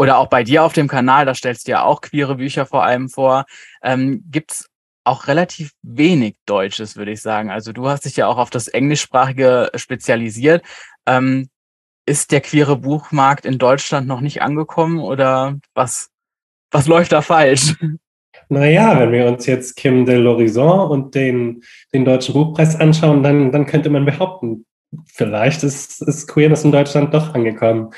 oder 0.00 0.16
auch 0.16 0.28
bei 0.28 0.44
dir 0.44 0.64
auf 0.64 0.72
dem 0.72 0.88
Kanal, 0.88 1.26
da 1.26 1.34
stellst 1.34 1.68
du 1.68 1.72
ja 1.72 1.84
auch 1.84 2.00
queere 2.00 2.36
Bücher 2.36 2.64
vor 2.64 2.84
allem 2.84 3.10
vor, 3.10 3.44
ähm, 3.82 4.24
gibt 4.30 4.64
auch 5.04 5.26
relativ 5.26 5.72
wenig 5.82 6.36
Deutsches, 6.46 6.96
würde 6.96 7.10
ich 7.10 7.20
sagen. 7.20 7.50
Also 7.50 7.74
du 7.74 7.86
hast 7.86 8.06
dich 8.06 8.16
ja 8.16 8.26
auch 8.26 8.38
auf 8.38 8.48
das 8.48 8.66
Englischsprachige 8.66 9.70
spezialisiert. 9.74 10.64
Ähm, 11.04 11.50
ist 12.06 12.32
der 12.32 12.40
queere 12.40 12.76
Buchmarkt 12.76 13.44
in 13.44 13.58
Deutschland 13.58 14.08
noch 14.08 14.22
nicht 14.22 14.40
angekommen 14.40 15.00
oder 15.00 15.58
was, 15.74 16.08
was 16.70 16.86
läuft 16.86 17.12
da 17.12 17.20
falsch? 17.20 17.74
Naja, 18.48 18.98
wenn 18.98 19.12
wir 19.12 19.26
uns 19.26 19.44
jetzt 19.44 19.76
Kim 19.76 20.06
de 20.06 20.16
l'Horizon 20.16 20.88
und 20.88 21.14
den, 21.14 21.62
den 21.92 22.06
Deutschen 22.06 22.32
Buchpreis 22.32 22.74
anschauen, 22.74 23.22
dann, 23.22 23.52
dann 23.52 23.66
könnte 23.66 23.90
man 23.90 24.06
behaupten, 24.06 24.64
vielleicht 25.04 25.62
ist, 25.62 26.00
ist 26.02 26.26
Queerness 26.26 26.64
in 26.64 26.72
Deutschland 26.72 27.12
doch 27.12 27.34
angekommen. 27.34 27.92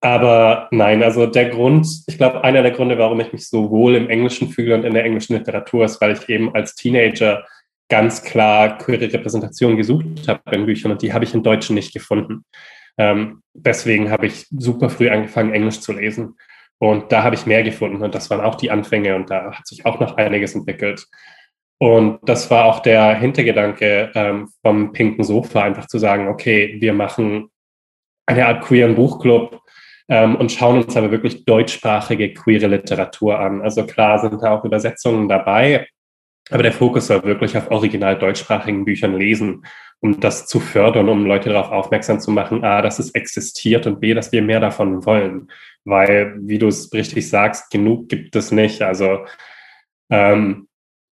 Aber 0.00 0.68
nein, 0.70 1.02
also 1.02 1.26
der 1.26 1.48
Grund, 1.48 1.86
ich 2.06 2.18
glaube, 2.18 2.44
einer 2.44 2.62
der 2.62 2.70
Gründe, 2.70 2.98
warum 2.98 3.18
ich 3.20 3.32
mich 3.32 3.48
so 3.48 3.70
wohl 3.70 3.96
im 3.96 4.08
Englischen 4.08 4.48
fühle 4.48 4.74
und 4.74 4.84
in 4.84 4.94
der 4.94 5.04
englischen 5.04 5.36
Literatur 5.36 5.84
ist, 5.84 6.00
weil 6.00 6.12
ich 6.12 6.28
eben 6.28 6.54
als 6.54 6.76
Teenager 6.76 7.44
ganz 7.88 8.22
klar 8.22 8.78
queere 8.78 9.12
Repräsentation 9.12 9.76
gesucht 9.76 10.28
habe 10.28 10.42
in 10.52 10.66
Büchern 10.66 10.92
und 10.92 11.02
die 11.02 11.12
habe 11.12 11.24
ich 11.24 11.34
im 11.34 11.42
Deutschen 11.42 11.74
nicht 11.74 11.92
gefunden. 11.92 12.44
Ähm, 12.96 13.42
deswegen 13.54 14.10
habe 14.10 14.26
ich 14.26 14.46
super 14.50 14.90
früh 14.90 15.08
angefangen, 15.08 15.52
Englisch 15.52 15.80
zu 15.80 15.92
lesen. 15.92 16.36
Und 16.80 17.10
da 17.10 17.24
habe 17.24 17.34
ich 17.34 17.46
mehr 17.46 17.64
gefunden 17.64 18.02
und 18.02 18.14
das 18.14 18.30
waren 18.30 18.40
auch 18.40 18.54
die 18.54 18.70
Anfänge 18.70 19.16
und 19.16 19.30
da 19.30 19.52
hat 19.52 19.66
sich 19.66 19.84
auch 19.84 19.98
noch 19.98 20.16
einiges 20.16 20.54
entwickelt. 20.54 21.06
Und 21.78 22.20
das 22.22 22.50
war 22.50 22.66
auch 22.66 22.80
der 22.80 23.14
Hintergedanke 23.16 24.12
ähm, 24.14 24.48
vom 24.62 24.92
pinken 24.92 25.24
Sofa, 25.24 25.62
einfach 25.62 25.86
zu 25.86 25.98
sagen, 25.98 26.28
okay, 26.28 26.76
wir 26.80 26.92
machen 26.92 27.50
eine 28.26 28.46
Art 28.46 28.62
queeren 28.62 28.94
Buchclub 28.94 29.60
ähm, 30.08 30.36
und 30.36 30.52
schauen 30.52 30.82
uns 30.82 30.96
aber 30.96 31.10
wirklich 31.10 31.44
deutschsprachige 31.44 32.32
queere 32.32 32.66
Literatur 32.66 33.38
an. 33.38 33.62
Also 33.62 33.86
klar 33.86 34.18
sind 34.18 34.42
da 34.42 34.52
auch 34.52 34.64
Übersetzungen 34.64 35.28
dabei, 35.28 35.86
aber 36.50 36.62
der 36.62 36.72
Fokus 36.72 37.08
soll 37.08 37.22
wirklich 37.24 37.56
auf 37.56 37.70
original 37.70 38.18
deutschsprachigen 38.18 38.84
Büchern 38.84 39.16
lesen, 39.16 39.64
um 40.00 40.20
das 40.20 40.46
zu 40.46 40.60
fördern, 40.60 41.08
um 41.08 41.26
Leute 41.26 41.50
darauf 41.50 41.70
aufmerksam 41.70 42.20
zu 42.20 42.30
machen, 42.30 42.64
a, 42.64 42.80
dass 42.82 42.98
es 42.98 43.10
existiert 43.14 43.86
und 43.86 44.00
b, 44.00 44.14
dass 44.14 44.32
wir 44.32 44.42
mehr 44.42 44.60
davon 44.60 45.04
wollen. 45.04 45.50
Weil, 45.84 46.36
wie 46.40 46.58
du 46.58 46.68
es 46.68 46.92
richtig 46.92 47.28
sagst, 47.28 47.70
genug 47.70 48.08
gibt 48.08 48.36
es 48.36 48.50
nicht. 48.50 48.82
Also 48.82 49.24
ähm, 50.10 50.68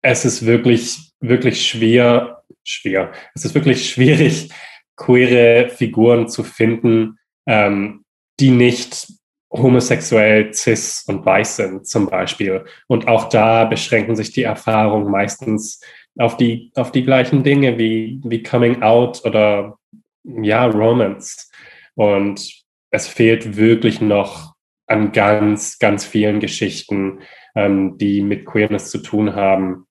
es 0.01 0.25
ist 0.25 0.46
wirklich, 0.46 1.12
wirklich 1.19 1.67
schwer, 1.67 2.43
schwer. 2.63 3.12
Es 3.36 3.46
ist 3.46 3.53
wirklich 3.53 3.89
schwierig, 3.89 4.50
queere 4.96 5.69
Figuren 5.69 6.27
zu 6.27 6.43
finden, 6.43 7.19
ähm, 7.48 7.99
die 8.39 8.51
nicht 8.51 9.08
homosexuell, 9.51 10.53
cis 10.53 11.03
und 11.08 11.25
weiß 11.25 11.55
sind 11.58 11.88
zum 11.88 12.08
Beispiel. 12.08 12.65
Und 12.88 13.08
auch 13.08 13.29
da 13.29 13.65
beschränken 13.65 14.15
sich 14.15 14.31
die 14.31 14.43
Erfahrungen 14.43 15.10
meistens 15.10 15.81
auf 16.17 16.38
die, 16.38 16.72
auf 16.75 16.91
die 16.91 17.03
gleichen 17.03 17.43
Dinge 17.43 17.77
wie, 17.77 18.22
wie 18.24 18.43
Coming 18.43 18.81
Out 18.81 19.22
oder 19.25 19.77
ja, 20.24 20.65
Romance. 20.65 21.50
Und 21.96 22.63
es 22.91 23.08
fehlt 23.08 23.58
wirklich 23.58 24.01
noch 24.01 24.53
an 24.88 25.12
ganz, 25.12 25.79
ganz 25.79 26.05
vielen 26.05 26.39
Geschichten, 26.39 27.19
ähm, 27.55 27.98
die 27.98 28.22
mit 28.22 28.46
Queerness 28.46 28.89
zu 28.89 29.00
tun 29.00 29.36
haben. 29.36 29.86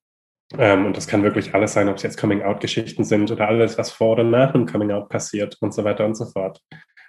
Ähm, 0.57 0.85
und 0.85 0.97
das 0.97 1.07
kann 1.07 1.23
wirklich 1.23 1.53
alles 1.53 1.73
sein, 1.73 1.89
ob 1.89 1.97
es 1.97 2.03
jetzt 2.03 2.17
Coming-out-Geschichten 2.17 3.03
sind 3.03 3.31
oder 3.31 3.47
alles, 3.47 3.77
was 3.77 3.91
vor 3.91 4.13
oder 4.13 4.23
nach 4.23 4.51
dem 4.51 4.65
Coming-out 4.65 5.09
passiert 5.09 5.57
und 5.61 5.73
so 5.73 5.83
weiter 5.83 6.05
und 6.05 6.15
so 6.15 6.25
fort. 6.25 6.61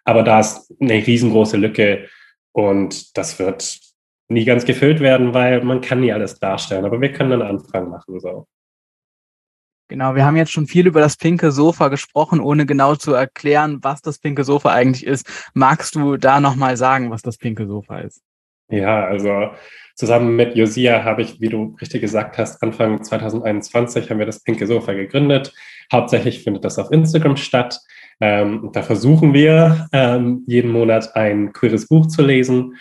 Aber 0.04 0.22
da 0.22 0.40
ist 0.40 0.74
eine 0.80 0.94
riesengroße 1.06 1.56
Lücke 1.56 2.08
und 2.52 3.16
das 3.16 3.38
wird 3.38 3.78
nie 4.28 4.44
ganz 4.44 4.64
gefüllt 4.64 5.00
werden, 5.00 5.34
weil 5.34 5.62
man 5.64 5.80
kann 5.80 6.00
nie 6.00 6.12
alles 6.12 6.38
darstellen. 6.38 6.84
Aber 6.84 7.00
wir 7.00 7.12
können 7.12 7.32
einen 7.32 7.42
Anfang 7.42 7.90
machen. 7.90 8.20
So. 8.20 8.46
Genau, 9.88 10.14
wir 10.14 10.24
haben 10.24 10.36
jetzt 10.36 10.52
schon 10.52 10.68
viel 10.68 10.86
über 10.86 11.00
das 11.00 11.16
pinke 11.16 11.50
Sofa 11.50 11.88
gesprochen, 11.88 12.38
ohne 12.38 12.64
genau 12.64 12.94
zu 12.94 13.12
erklären, 13.12 13.78
was 13.82 14.00
das 14.02 14.18
pinke 14.18 14.44
Sofa 14.44 14.70
eigentlich 14.70 15.04
ist. 15.04 15.26
Magst 15.52 15.96
du 15.96 16.16
da 16.16 16.40
nochmal 16.40 16.76
sagen, 16.76 17.10
was 17.10 17.22
das 17.22 17.38
pinke 17.38 17.66
Sofa 17.66 17.98
ist? 17.98 18.22
Ja, 18.70 19.04
also 19.04 19.50
zusammen 19.96 20.36
mit 20.36 20.54
Josia 20.54 21.04
habe 21.04 21.22
ich, 21.22 21.40
wie 21.40 21.48
du 21.48 21.76
richtig 21.80 22.00
gesagt 22.02 22.38
hast, 22.38 22.62
Anfang 22.62 23.02
2021 23.02 24.08
haben 24.08 24.18
wir 24.18 24.26
das 24.26 24.42
pinke 24.42 24.66
Sofa 24.66 24.92
gegründet. 24.92 25.52
Hauptsächlich 25.92 26.44
findet 26.44 26.64
das 26.64 26.78
auf 26.78 26.92
Instagram 26.92 27.36
statt. 27.36 27.80
Ähm, 28.20 28.70
da 28.72 28.82
versuchen 28.82 29.34
wir 29.34 29.88
ähm, 29.92 30.44
jeden 30.46 30.70
Monat 30.70 31.16
ein 31.16 31.52
queeres 31.52 31.88
Buch 31.88 32.06
zu 32.06 32.22
lesen, 32.22 32.76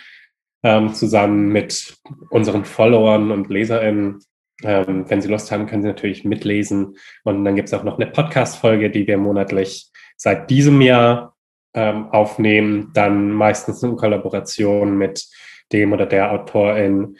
ähm, 0.62 0.94
zusammen 0.94 1.48
mit 1.48 1.96
unseren 2.30 2.64
Followern 2.64 3.30
und 3.32 3.48
LeserInnen. 3.48 4.20
Ähm, 4.62 5.06
wenn 5.08 5.22
Sie 5.22 5.28
Lust 5.28 5.50
haben, 5.50 5.66
können 5.66 5.82
Sie 5.82 5.88
natürlich 5.88 6.24
mitlesen. 6.24 6.96
Und 7.24 7.44
dann 7.44 7.56
gibt 7.56 7.68
es 7.68 7.74
auch 7.74 7.84
noch 7.84 7.98
eine 7.98 8.10
Podcast-Folge, 8.10 8.90
die 8.90 9.06
wir 9.06 9.16
monatlich 9.16 9.90
seit 10.16 10.50
diesem 10.50 10.80
Jahr 10.82 11.34
ähm, 11.74 12.08
aufnehmen, 12.10 12.90
dann 12.94 13.30
meistens 13.32 13.82
in 13.82 13.96
Kollaboration 13.96 14.98
mit 14.98 15.26
dem 15.72 15.92
oder 15.92 16.06
der 16.06 16.32
Autorin, 16.32 17.16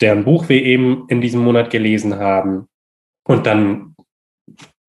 deren 0.00 0.24
Buch 0.24 0.48
wir 0.48 0.62
eben 0.62 1.06
in 1.08 1.20
diesem 1.20 1.42
Monat 1.42 1.70
gelesen 1.70 2.18
haben. 2.18 2.68
Und 3.24 3.46
dann 3.46 3.96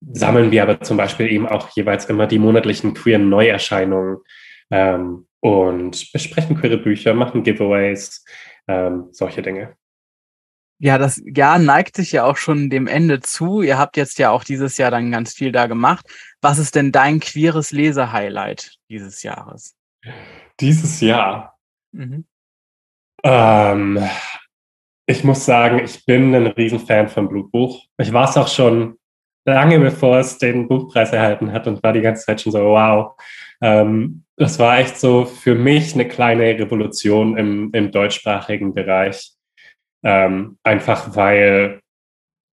sammeln 0.00 0.50
wir 0.50 0.62
aber 0.62 0.80
zum 0.80 0.96
Beispiel 0.96 1.30
eben 1.30 1.46
auch 1.46 1.68
jeweils 1.70 2.06
immer 2.06 2.26
die 2.26 2.38
monatlichen 2.38 2.94
queeren 2.94 3.28
Neuerscheinungen 3.28 4.18
ähm, 4.70 5.26
und 5.40 6.12
besprechen 6.12 6.56
queere 6.56 6.78
Bücher, 6.78 7.14
machen 7.14 7.42
Giveaways, 7.42 8.24
ähm, 8.66 9.08
solche 9.12 9.42
Dinge. 9.42 9.76
Ja, 10.82 10.96
das 10.96 11.20
Jahr 11.22 11.58
neigt 11.58 11.96
sich 11.96 12.12
ja 12.12 12.24
auch 12.24 12.38
schon 12.38 12.70
dem 12.70 12.86
Ende 12.86 13.20
zu. 13.20 13.60
Ihr 13.60 13.76
habt 13.76 13.98
jetzt 13.98 14.18
ja 14.18 14.30
auch 14.30 14.44
dieses 14.44 14.78
Jahr 14.78 14.90
dann 14.90 15.10
ganz 15.10 15.34
viel 15.34 15.52
da 15.52 15.66
gemacht. 15.66 16.06
Was 16.40 16.58
ist 16.58 16.74
denn 16.74 16.90
dein 16.90 17.20
queeres 17.20 17.70
Lesehighlight 17.70 18.78
dieses 18.88 19.22
Jahres? 19.22 19.76
Dieses 20.58 21.02
Jahr. 21.02 21.58
Mhm. 21.92 22.24
Ähm, 23.22 24.02
ich 25.06 25.24
muss 25.24 25.44
sagen, 25.44 25.80
ich 25.84 26.04
bin 26.04 26.34
ein 26.34 26.46
Riesenfan 26.46 27.08
von 27.08 27.28
Blutbuch. 27.28 27.84
Ich 27.98 28.12
war 28.12 28.28
es 28.28 28.36
auch 28.36 28.48
schon 28.48 28.96
lange 29.44 29.78
bevor 29.80 30.18
es 30.18 30.38
den 30.38 30.68
Buchpreis 30.68 31.12
erhalten 31.12 31.52
hat 31.52 31.66
und 31.66 31.82
war 31.82 31.92
die 31.92 32.00
ganze 32.00 32.26
Zeit 32.26 32.40
schon 32.40 32.52
so, 32.52 32.60
wow. 32.60 33.14
Ähm, 33.62 34.24
das 34.36 34.58
war 34.58 34.78
echt 34.78 34.98
so 34.98 35.24
für 35.24 35.54
mich 35.54 35.94
eine 35.94 36.08
kleine 36.08 36.58
Revolution 36.58 37.36
im, 37.36 37.70
im 37.72 37.90
deutschsprachigen 37.90 38.74
Bereich. 38.74 39.32
Ähm, 40.02 40.58
einfach 40.62 41.14
weil 41.14 41.80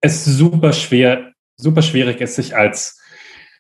es 0.01 0.25
super 0.25 0.73
schwer, 0.73 1.33
super 1.57 1.83
schwierig 1.83 2.21
ist, 2.21 2.37
sich 2.37 2.57
als 2.57 3.01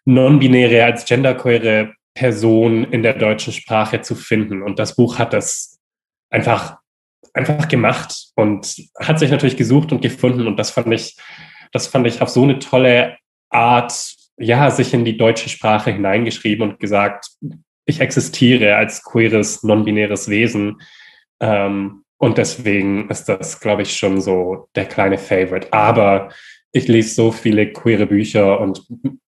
non-binäre, 0.04 0.84
als 0.84 1.04
genderqueere 1.04 1.94
Person 2.14 2.84
in 2.84 3.02
der 3.02 3.14
deutschen 3.14 3.52
Sprache 3.52 4.02
zu 4.02 4.14
finden. 4.14 4.62
Und 4.62 4.78
das 4.78 4.96
Buch 4.96 5.18
hat 5.18 5.32
das 5.32 5.78
einfach, 6.30 6.78
einfach 7.34 7.68
gemacht 7.68 8.28
und 8.34 8.76
hat 8.98 9.18
sich 9.18 9.30
natürlich 9.30 9.56
gesucht 9.56 9.92
und 9.92 10.02
gefunden. 10.02 10.46
Und 10.46 10.56
das 10.58 10.70
fand 10.70 10.92
ich 10.92 11.16
das 11.72 11.86
fand 11.86 12.06
ich 12.06 12.22
auf 12.22 12.28
so 12.28 12.42
eine 12.42 12.58
tolle 12.58 13.16
Art, 13.50 14.14
ja, 14.38 14.70
sich 14.70 14.94
in 14.94 15.04
die 15.04 15.16
deutsche 15.16 15.48
Sprache 15.48 15.90
hineingeschrieben 15.90 16.70
und 16.70 16.78
gesagt, 16.78 17.26
ich 17.86 18.00
existiere 18.00 18.76
als 18.76 19.02
queeres, 19.02 19.62
non-binäres 19.62 20.28
Wesen. 20.28 20.80
Ähm, 21.40 22.04
und 22.18 22.38
deswegen 22.38 23.10
ist 23.10 23.24
das, 23.24 23.58
glaube 23.58 23.82
ich, 23.82 23.96
schon 23.96 24.20
so 24.20 24.68
der 24.76 24.84
kleine 24.84 25.18
Favorite. 25.18 25.72
Aber 25.72 26.28
ich 26.70 26.86
lese 26.86 27.14
so 27.14 27.32
viele 27.32 27.72
queere 27.72 28.06
Bücher 28.06 28.60
und 28.60 28.86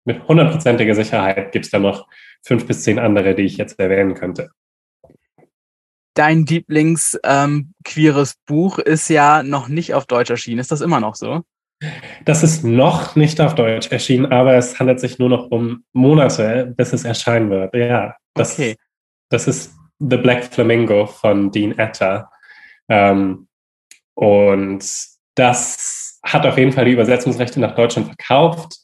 mit 0.05 0.27
hundertprozentiger 0.29 0.95
Sicherheit 0.95 1.51
gibt 1.51 1.65
es 1.65 1.71
da 1.73 1.81
noch 1.81 2.07
fünf 2.45 2.67
bis 2.67 2.85
zehn 2.85 3.01
andere, 3.01 3.35
die 3.35 3.43
ich 3.43 3.57
jetzt 3.57 3.81
erwähnen 3.81 4.15
könnte. 4.15 4.51
Dein 6.17 6.47
Lieblings-queeres 6.47 8.31
ähm, 8.33 8.41
Buch 8.47 8.79
ist 8.79 9.11
ja 9.11 9.43
noch 9.43 9.69
nicht 9.69 9.93
auf 9.93 10.07
Deutsch 10.07 10.31
erschienen. 10.31 10.61
Ist 10.61 10.73
das 10.73 10.81
immer 10.81 10.99
noch 10.99 11.15
so? 11.15 11.43
Das 12.25 12.43
ist 12.43 12.65
noch 12.65 13.17
nicht 13.17 13.39
auf 13.39 13.55
Deutsch 13.55 13.93
erschienen, 13.93 14.33
aber 14.33 14.55
es 14.55 14.81
handelt 14.81 14.99
sich 14.99 15.19
nur 15.19 15.29
noch 15.29 15.51
um 15.51 15.85
Monate, 15.93 16.73
bis 16.75 16.95
es 16.95 17.05
erscheinen 17.05 17.51
wird. 17.51 17.75
Ja, 17.75 18.17
das, 18.33 18.55
okay. 18.55 18.77
das 19.29 19.47
ist 19.47 19.75
The 19.99 20.17
Black 20.17 20.45
Flamingo 20.45 21.05
von 21.07 21.51
Dean 21.51 21.79
Atta. 21.79 22.31
Ähm, 22.89 23.47
und 24.15 24.85
das 25.35 26.19
hat 26.25 26.47
auf 26.47 26.57
jeden 26.57 26.73
Fall 26.73 26.87
die 26.87 26.93
Übersetzungsrechte 26.93 27.61
nach 27.61 27.75
Deutschland 27.75 28.07
verkauft. 28.07 28.79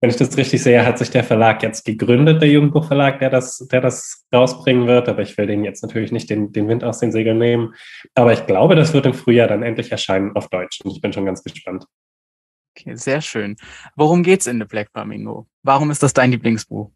Wenn 0.00 0.10
ich 0.10 0.16
das 0.16 0.36
richtig 0.36 0.62
sehe, 0.62 0.84
hat 0.84 0.98
sich 0.98 1.10
der 1.10 1.24
Verlag 1.24 1.62
jetzt 1.62 1.84
gegründet, 1.84 2.42
der 2.42 2.50
Jugendbuchverlag, 2.50 3.18
der 3.18 3.30
das, 3.30 3.66
der 3.72 3.80
das 3.80 4.26
rausbringen 4.32 4.86
wird. 4.86 5.08
Aber 5.08 5.22
ich 5.22 5.36
will 5.38 5.46
den 5.46 5.64
jetzt 5.64 5.82
natürlich 5.82 6.12
nicht 6.12 6.28
den, 6.28 6.52
den 6.52 6.68
Wind 6.68 6.84
aus 6.84 6.98
den 6.98 7.12
Segeln 7.12 7.38
nehmen. 7.38 7.74
Aber 8.14 8.32
ich 8.32 8.46
glaube, 8.46 8.76
das 8.76 8.92
wird 8.92 9.06
im 9.06 9.14
Frühjahr 9.14 9.48
dann 9.48 9.62
endlich 9.62 9.90
erscheinen 9.90 10.36
auf 10.36 10.48
Deutsch. 10.48 10.80
Und 10.82 10.90
ich 10.90 11.00
bin 11.00 11.12
schon 11.12 11.24
ganz 11.24 11.42
gespannt. 11.42 11.86
Okay, 12.78 12.94
sehr 12.94 13.22
schön. 13.22 13.56
Worum 13.94 14.22
geht's 14.22 14.46
in 14.46 14.58
The 14.58 14.66
Black 14.66 14.90
Flamingo? 14.92 15.46
Warum 15.62 15.90
ist 15.90 16.02
das 16.02 16.12
dein 16.12 16.30
Lieblingsbuch? 16.30 16.90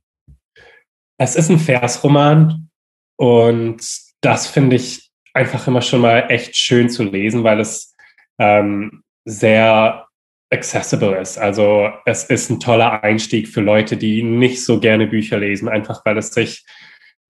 Es 1.17 1.37
ist 1.37 1.49
ein 1.49 1.59
Versroman 1.59 2.71
und 3.17 3.83
das 4.21 4.47
finde 4.47 4.77
ich 4.77 5.11
einfach 5.33 5.67
immer 5.67 5.81
schon 5.81 6.03
mal 6.03 6.27
echt 6.29 6.57
schön 6.57 6.91
zu 6.91 7.05
lesen, 7.05 7.45
weil 7.45 7.61
es 7.61 7.95
ähm, 8.39 9.03
sehr 9.25 10.07
accessible 10.51 11.17
ist. 11.17 11.39
Also 11.39 11.91
es 12.05 12.25
ist 12.25 12.51
ein 12.51 12.61
toller 12.61 13.03
Einstieg 13.03 13.49
für 13.49 13.61
Leute, 13.61 13.97
die 13.97 14.23
nicht 14.23 14.65
so 14.65 14.81
gerne 14.81 15.07
Bücher 15.07 15.39
lesen, 15.39 15.69
einfach 15.69 16.05
weil 16.05 16.19
es 16.19 16.33
sich 16.33 16.65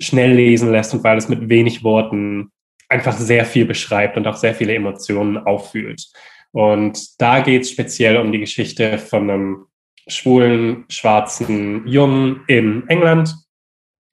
schnell 0.01 0.33
lesen 0.33 0.73
lässt 0.73 0.95
und 0.95 1.05
weil 1.05 1.19
es 1.19 1.29
mit 1.29 1.49
wenig 1.49 1.85
Worten 1.85 2.51
einfach 2.89 3.13
sehr 3.13 3.45
viel 3.45 3.67
beschreibt 3.67 4.17
und 4.17 4.27
auch 4.27 4.37
sehr 4.37 4.55
viele 4.55 4.75
Emotionen 4.75 5.37
auffühlt. 5.37 6.11
Und 6.53 7.21
da 7.21 7.41
geht 7.41 7.63
es 7.63 7.71
speziell 7.71 8.17
um 8.17 8.33
die 8.33 8.41
Geschichte 8.41 8.99
von 8.99 9.31
einem 9.31 9.67
schwulen, 10.09 10.87
schwarzen 10.89 11.87
Jungen 11.87 12.43
in 12.49 12.89
England. 12.89 13.35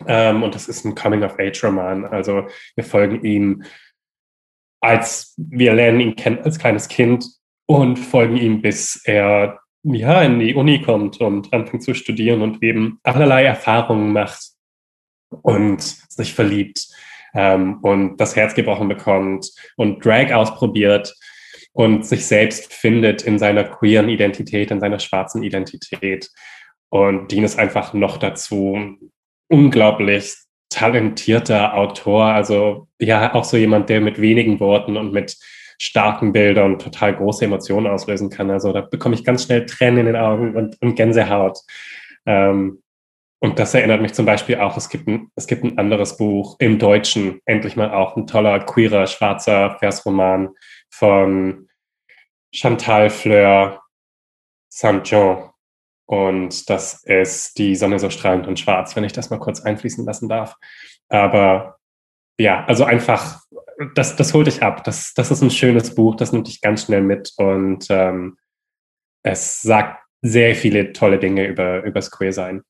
Ähm, 0.05 0.43
und 0.43 0.53
das 0.53 0.67
ist 0.67 0.85
ein 0.85 0.93
Coming-of-Age-Roman. 0.93 2.05
Also 2.05 2.47
wir 2.75 2.83
folgen 2.83 3.23
ihm 3.23 3.63
als, 4.79 5.33
wir 5.37 5.73
lernen 5.73 6.01
ihn 6.01 6.15
kennen 6.15 6.39
als 6.43 6.59
kleines 6.59 6.87
Kind 6.87 7.25
und 7.67 7.97
folgen 7.97 8.37
ihm, 8.37 8.61
bis 8.61 9.01
er 9.05 9.59
ja, 9.83 10.21
in 10.23 10.39
die 10.39 10.55
Uni 10.55 10.81
kommt 10.81 11.21
und 11.21 11.53
anfängt 11.53 11.83
zu 11.83 11.93
studieren 11.93 12.41
und 12.41 12.63
eben 12.63 12.99
allerlei 13.03 13.45
Erfahrungen 13.45 14.11
macht 14.11 14.39
und 15.29 15.81
sich 15.81 16.33
verliebt 16.33 16.87
ähm, 17.33 17.79
und 17.81 18.17
das 18.17 18.35
Herz 18.35 18.55
gebrochen 18.55 18.87
bekommt 18.87 19.51
und 19.75 20.03
Drag 20.03 20.33
ausprobiert 20.33 21.15
und 21.73 22.05
sich 22.05 22.25
selbst 22.25 22.73
findet 22.73 23.21
in 23.21 23.37
seiner 23.37 23.63
queeren 23.63 24.09
Identität, 24.09 24.71
in 24.71 24.79
seiner 24.79 24.99
schwarzen 24.99 25.43
Identität. 25.43 26.29
Und 26.89 27.31
Dean 27.31 27.43
ist 27.43 27.59
einfach 27.59 27.93
noch 27.93 28.17
dazu 28.17 28.97
unglaublich 29.49 30.35
talentierter 30.69 31.75
Autor, 31.75 32.25
also 32.25 32.87
ja, 32.99 33.33
auch 33.33 33.43
so 33.43 33.57
jemand, 33.57 33.89
der 33.89 34.01
mit 34.01 34.19
wenigen 34.19 34.59
Worten 34.59 34.97
und 34.97 35.13
mit 35.13 35.37
starken 35.77 36.33
Bildern 36.33 36.79
total 36.79 37.15
große 37.15 37.45
Emotionen 37.45 37.87
auslösen 37.87 38.29
kann. 38.29 38.49
Also 38.49 38.73
da 38.73 38.81
bekomme 38.81 39.15
ich 39.15 39.23
ganz 39.23 39.43
schnell 39.43 39.65
Tränen 39.65 39.99
in 39.99 40.05
den 40.07 40.15
Augen 40.15 40.55
und, 40.55 40.81
und 40.81 40.95
Gänsehaut. 40.95 41.59
Ähm, 42.25 42.81
und 43.39 43.59
das 43.59 43.73
erinnert 43.73 44.01
mich 44.01 44.13
zum 44.13 44.25
Beispiel 44.25 44.57
auch, 44.57 44.77
es 44.77 44.89
gibt, 44.89 45.07
ein, 45.07 45.31
es 45.35 45.45
gibt 45.45 45.63
ein 45.63 45.77
anderes 45.77 46.17
Buch 46.17 46.55
im 46.59 46.79
Deutschen, 46.79 47.39
endlich 47.45 47.75
mal 47.75 47.91
auch 47.93 48.15
ein 48.17 48.25
toller, 48.25 48.59
queerer, 48.59 49.05
schwarzer 49.05 49.77
Versroman 49.79 50.49
von 50.89 51.67
Chantal 52.51 53.09
Fleur 53.11 53.81
Saint-Jean. 54.69 55.49
Und 56.07 56.69
das 56.69 57.03
ist 57.03 57.57
Die 57.57 57.75
Sonne 57.75 57.99
so 57.99 58.09
strahlend 58.09 58.47
und 58.47 58.59
schwarz, 58.59 58.95
wenn 58.95 59.03
ich 59.03 59.13
das 59.13 59.29
mal 59.29 59.39
kurz 59.39 59.61
einfließen 59.61 60.05
lassen 60.05 60.29
darf. 60.29 60.55
Aber 61.09 61.77
ja, 62.39 62.63
also 62.65 62.85
einfach, 62.85 63.41
das, 63.95 64.15
das 64.15 64.33
holt 64.33 64.47
dich 64.47 64.63
ab. 64.63 64.83
Das, 64.83 65.13
das 65.13 65.31
ist 65.31 65.41
ein 65.41 65.51
schönes 65.51 65.93
Buch, 65.93 66.15
das 66.15 66.31
nimmt 66.31 66.47
dich 66.47 66.61
ganz 66.61 66.85
schnell 66.85 67.01
mit 67.01 67.33
und 67.37 67.85
ähm, 67.89 68.37
es 69.23 69.61
sagt 69.61 70.03
sehr 70.21 70.55
viele 70.55 70.93
tolle 70.93 71.19
Dinge 71.19 71.45
über, 71.45 71.83
über 71.83 71.99
das 71.99 72.11
Queer-Sein. 72.11 72.63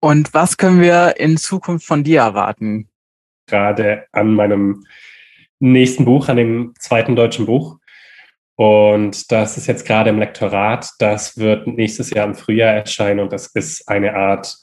Und 0.00 0.34
was 0.34 0.56
können 0.56 0.80
wir 0.80 1.14
in 1.18 1.36
Zukunft 1.36 1.86
von 1.86 2.02
dir 2.02 2.20
erwarten? 2.20 2.88
Gerade 3.46 4.06
an 4.12 4.34
meinem 4.34 4.84
nächsten 5.60 6.04
Buch, 6.04 6.28
an 6.28 6.36
dem 6.36 6.74
zweiten 6.78 7.14
deutschen 7.14 7.46
Buch. 7.46 7.78
Und 8.56 9.30
das 9.30 9.56
ist 9.56 9.66
jetzt 9.66 9.86
gerade 9.86 10.10
im 10.10 10.18
Lektorat. 10.18 10.90
Das 10.98 11.36
wird 11.36 11.66
nächstes 11.66 12.10
Jahr 12.10 12.26
im 12.26 12.34
Frühjahr 12.34 12.74
erscheinen 12.74 13.20
und 13.20 13.32
das 13.32 13.46
ist 13.54 13.88
eine 13.88 14.14
Art 14.14 14.56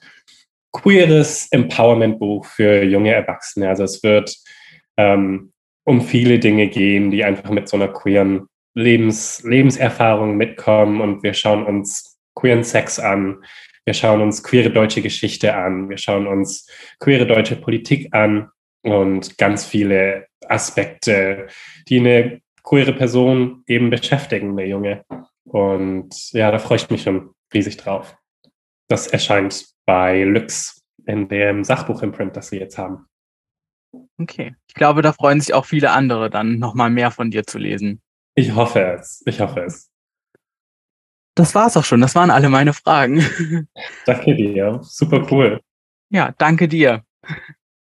queeres 0.71 1.47
Empowerment-Buch 1.51 2.45
für 2.45 2.83
junge 2.83 3.13
Erwachsene. 3.13 3.69
Also 3.69 3.83
es 3.83 4.03
wird 4.03 4.35
ähm, 4.97 5.53
um 5.83 6.01
viele 6.01 6.39
Dinge 6.39 6.67
gehen, 6.67 7.11
die 7.11 7.23
einfach 7.23 7.49
mit 7.49 7.67
so 7.67 7.77
einer 7.77 7.87
queeren 7.87 8.47
Lebens 8.75 9.43
Lebenserfahrung 9.43 10.37
mitkommen 10.37 11.01
und 11.01 11.23
wir 11.23 11.33
schauen 11.33 11.65
uns 11.65 12.19
queeren 12.35 12.63
Sex 12.63 12.99
an. 12.99 13.43
Wir 13.85 13.93
schauen 13.93 14.21
uns 14.21 14.43
queere 14.43 14.69
deutsche 14.69 15.01
Geschichte 15.01 15.55
an. 15.55 15.89
Wir 15.89 15.97
schauen 15.97 16.27
uns 16.27 16.69
queere 16.99 17.25
deutsche 17.25 17.55
Politik 17.55 18.09
an 18.13 18.49
und 18.83 19.37
ganz 19.37 19.65
viele 19.65 20.27
Aspekte, 20.47 21.47
die 21.87 21.99
eine 21.99 22.41
queere 22.63 22.93
Person 22.93 23.63
eben 23.67 23.89
beschäftigen, 23.89 24.51
eine 24.51 24.67
Junge. 24.67 25.03
Und 25.43 26.31
ja, 26.31 26.51
da 26.51 26.59
freue 26.59 26.77
ich 26.77 26.89
mich 26.89 27.03
schon 27.03 27.31
riesig 27.53 27.77
drauf. 27.77 28.15
Das 28.87 29.07
erscheint 29.07 29.65
bei 29.85 30.23
Lux 30.23 30.81
in 31.05 31.27
dem 31.27 31.63
Sachbuch-Imprint, 31.63 32.37
das 32.37 32.49
sie 32.49 32.59
jetzt 32.59 32.77
haben. 32.77 33.07
Okay. 34.19 34.55
Ich 34.67 34.73
glaube, 34.73 35.01
da 35.01 35.13
freuen 35.13 35.39
sich 35.39 35.53
auch 35.53 35.65
viele 35.65 35.91
andere 35.91 36.29
dann 36.29 36.59
nochmal 36.59 36.89
mehr 36.89 37.09
von 37.09 37.31
dir 37.31 37.45
zu 37.45 37.57
lesen. 37.57 38.01
Ich 38.35 38.53
hoffe 38.53 38.81
es. 38.81 39.23
Ich 39.25 39.39
hoffe 39.39 39.61
es. 39.61 39.89
Das 41.35 41.55
war's 41.55 41.77
auch 41.77 41.85
schon. 41.85 42.01
Das 42.01 42.15
waren 42.15 42.31
alle 42.31 42.49
meine 42.49 42.73
Fragen. 42.73 43.23
Danke 44.05 44.35
dir. 44.35 44.79
Super 44.83 45.25
cool. 45.31 45.61
Ja, 46.09 46.33
danke 46.37 46.67
dir. 46.67 47.03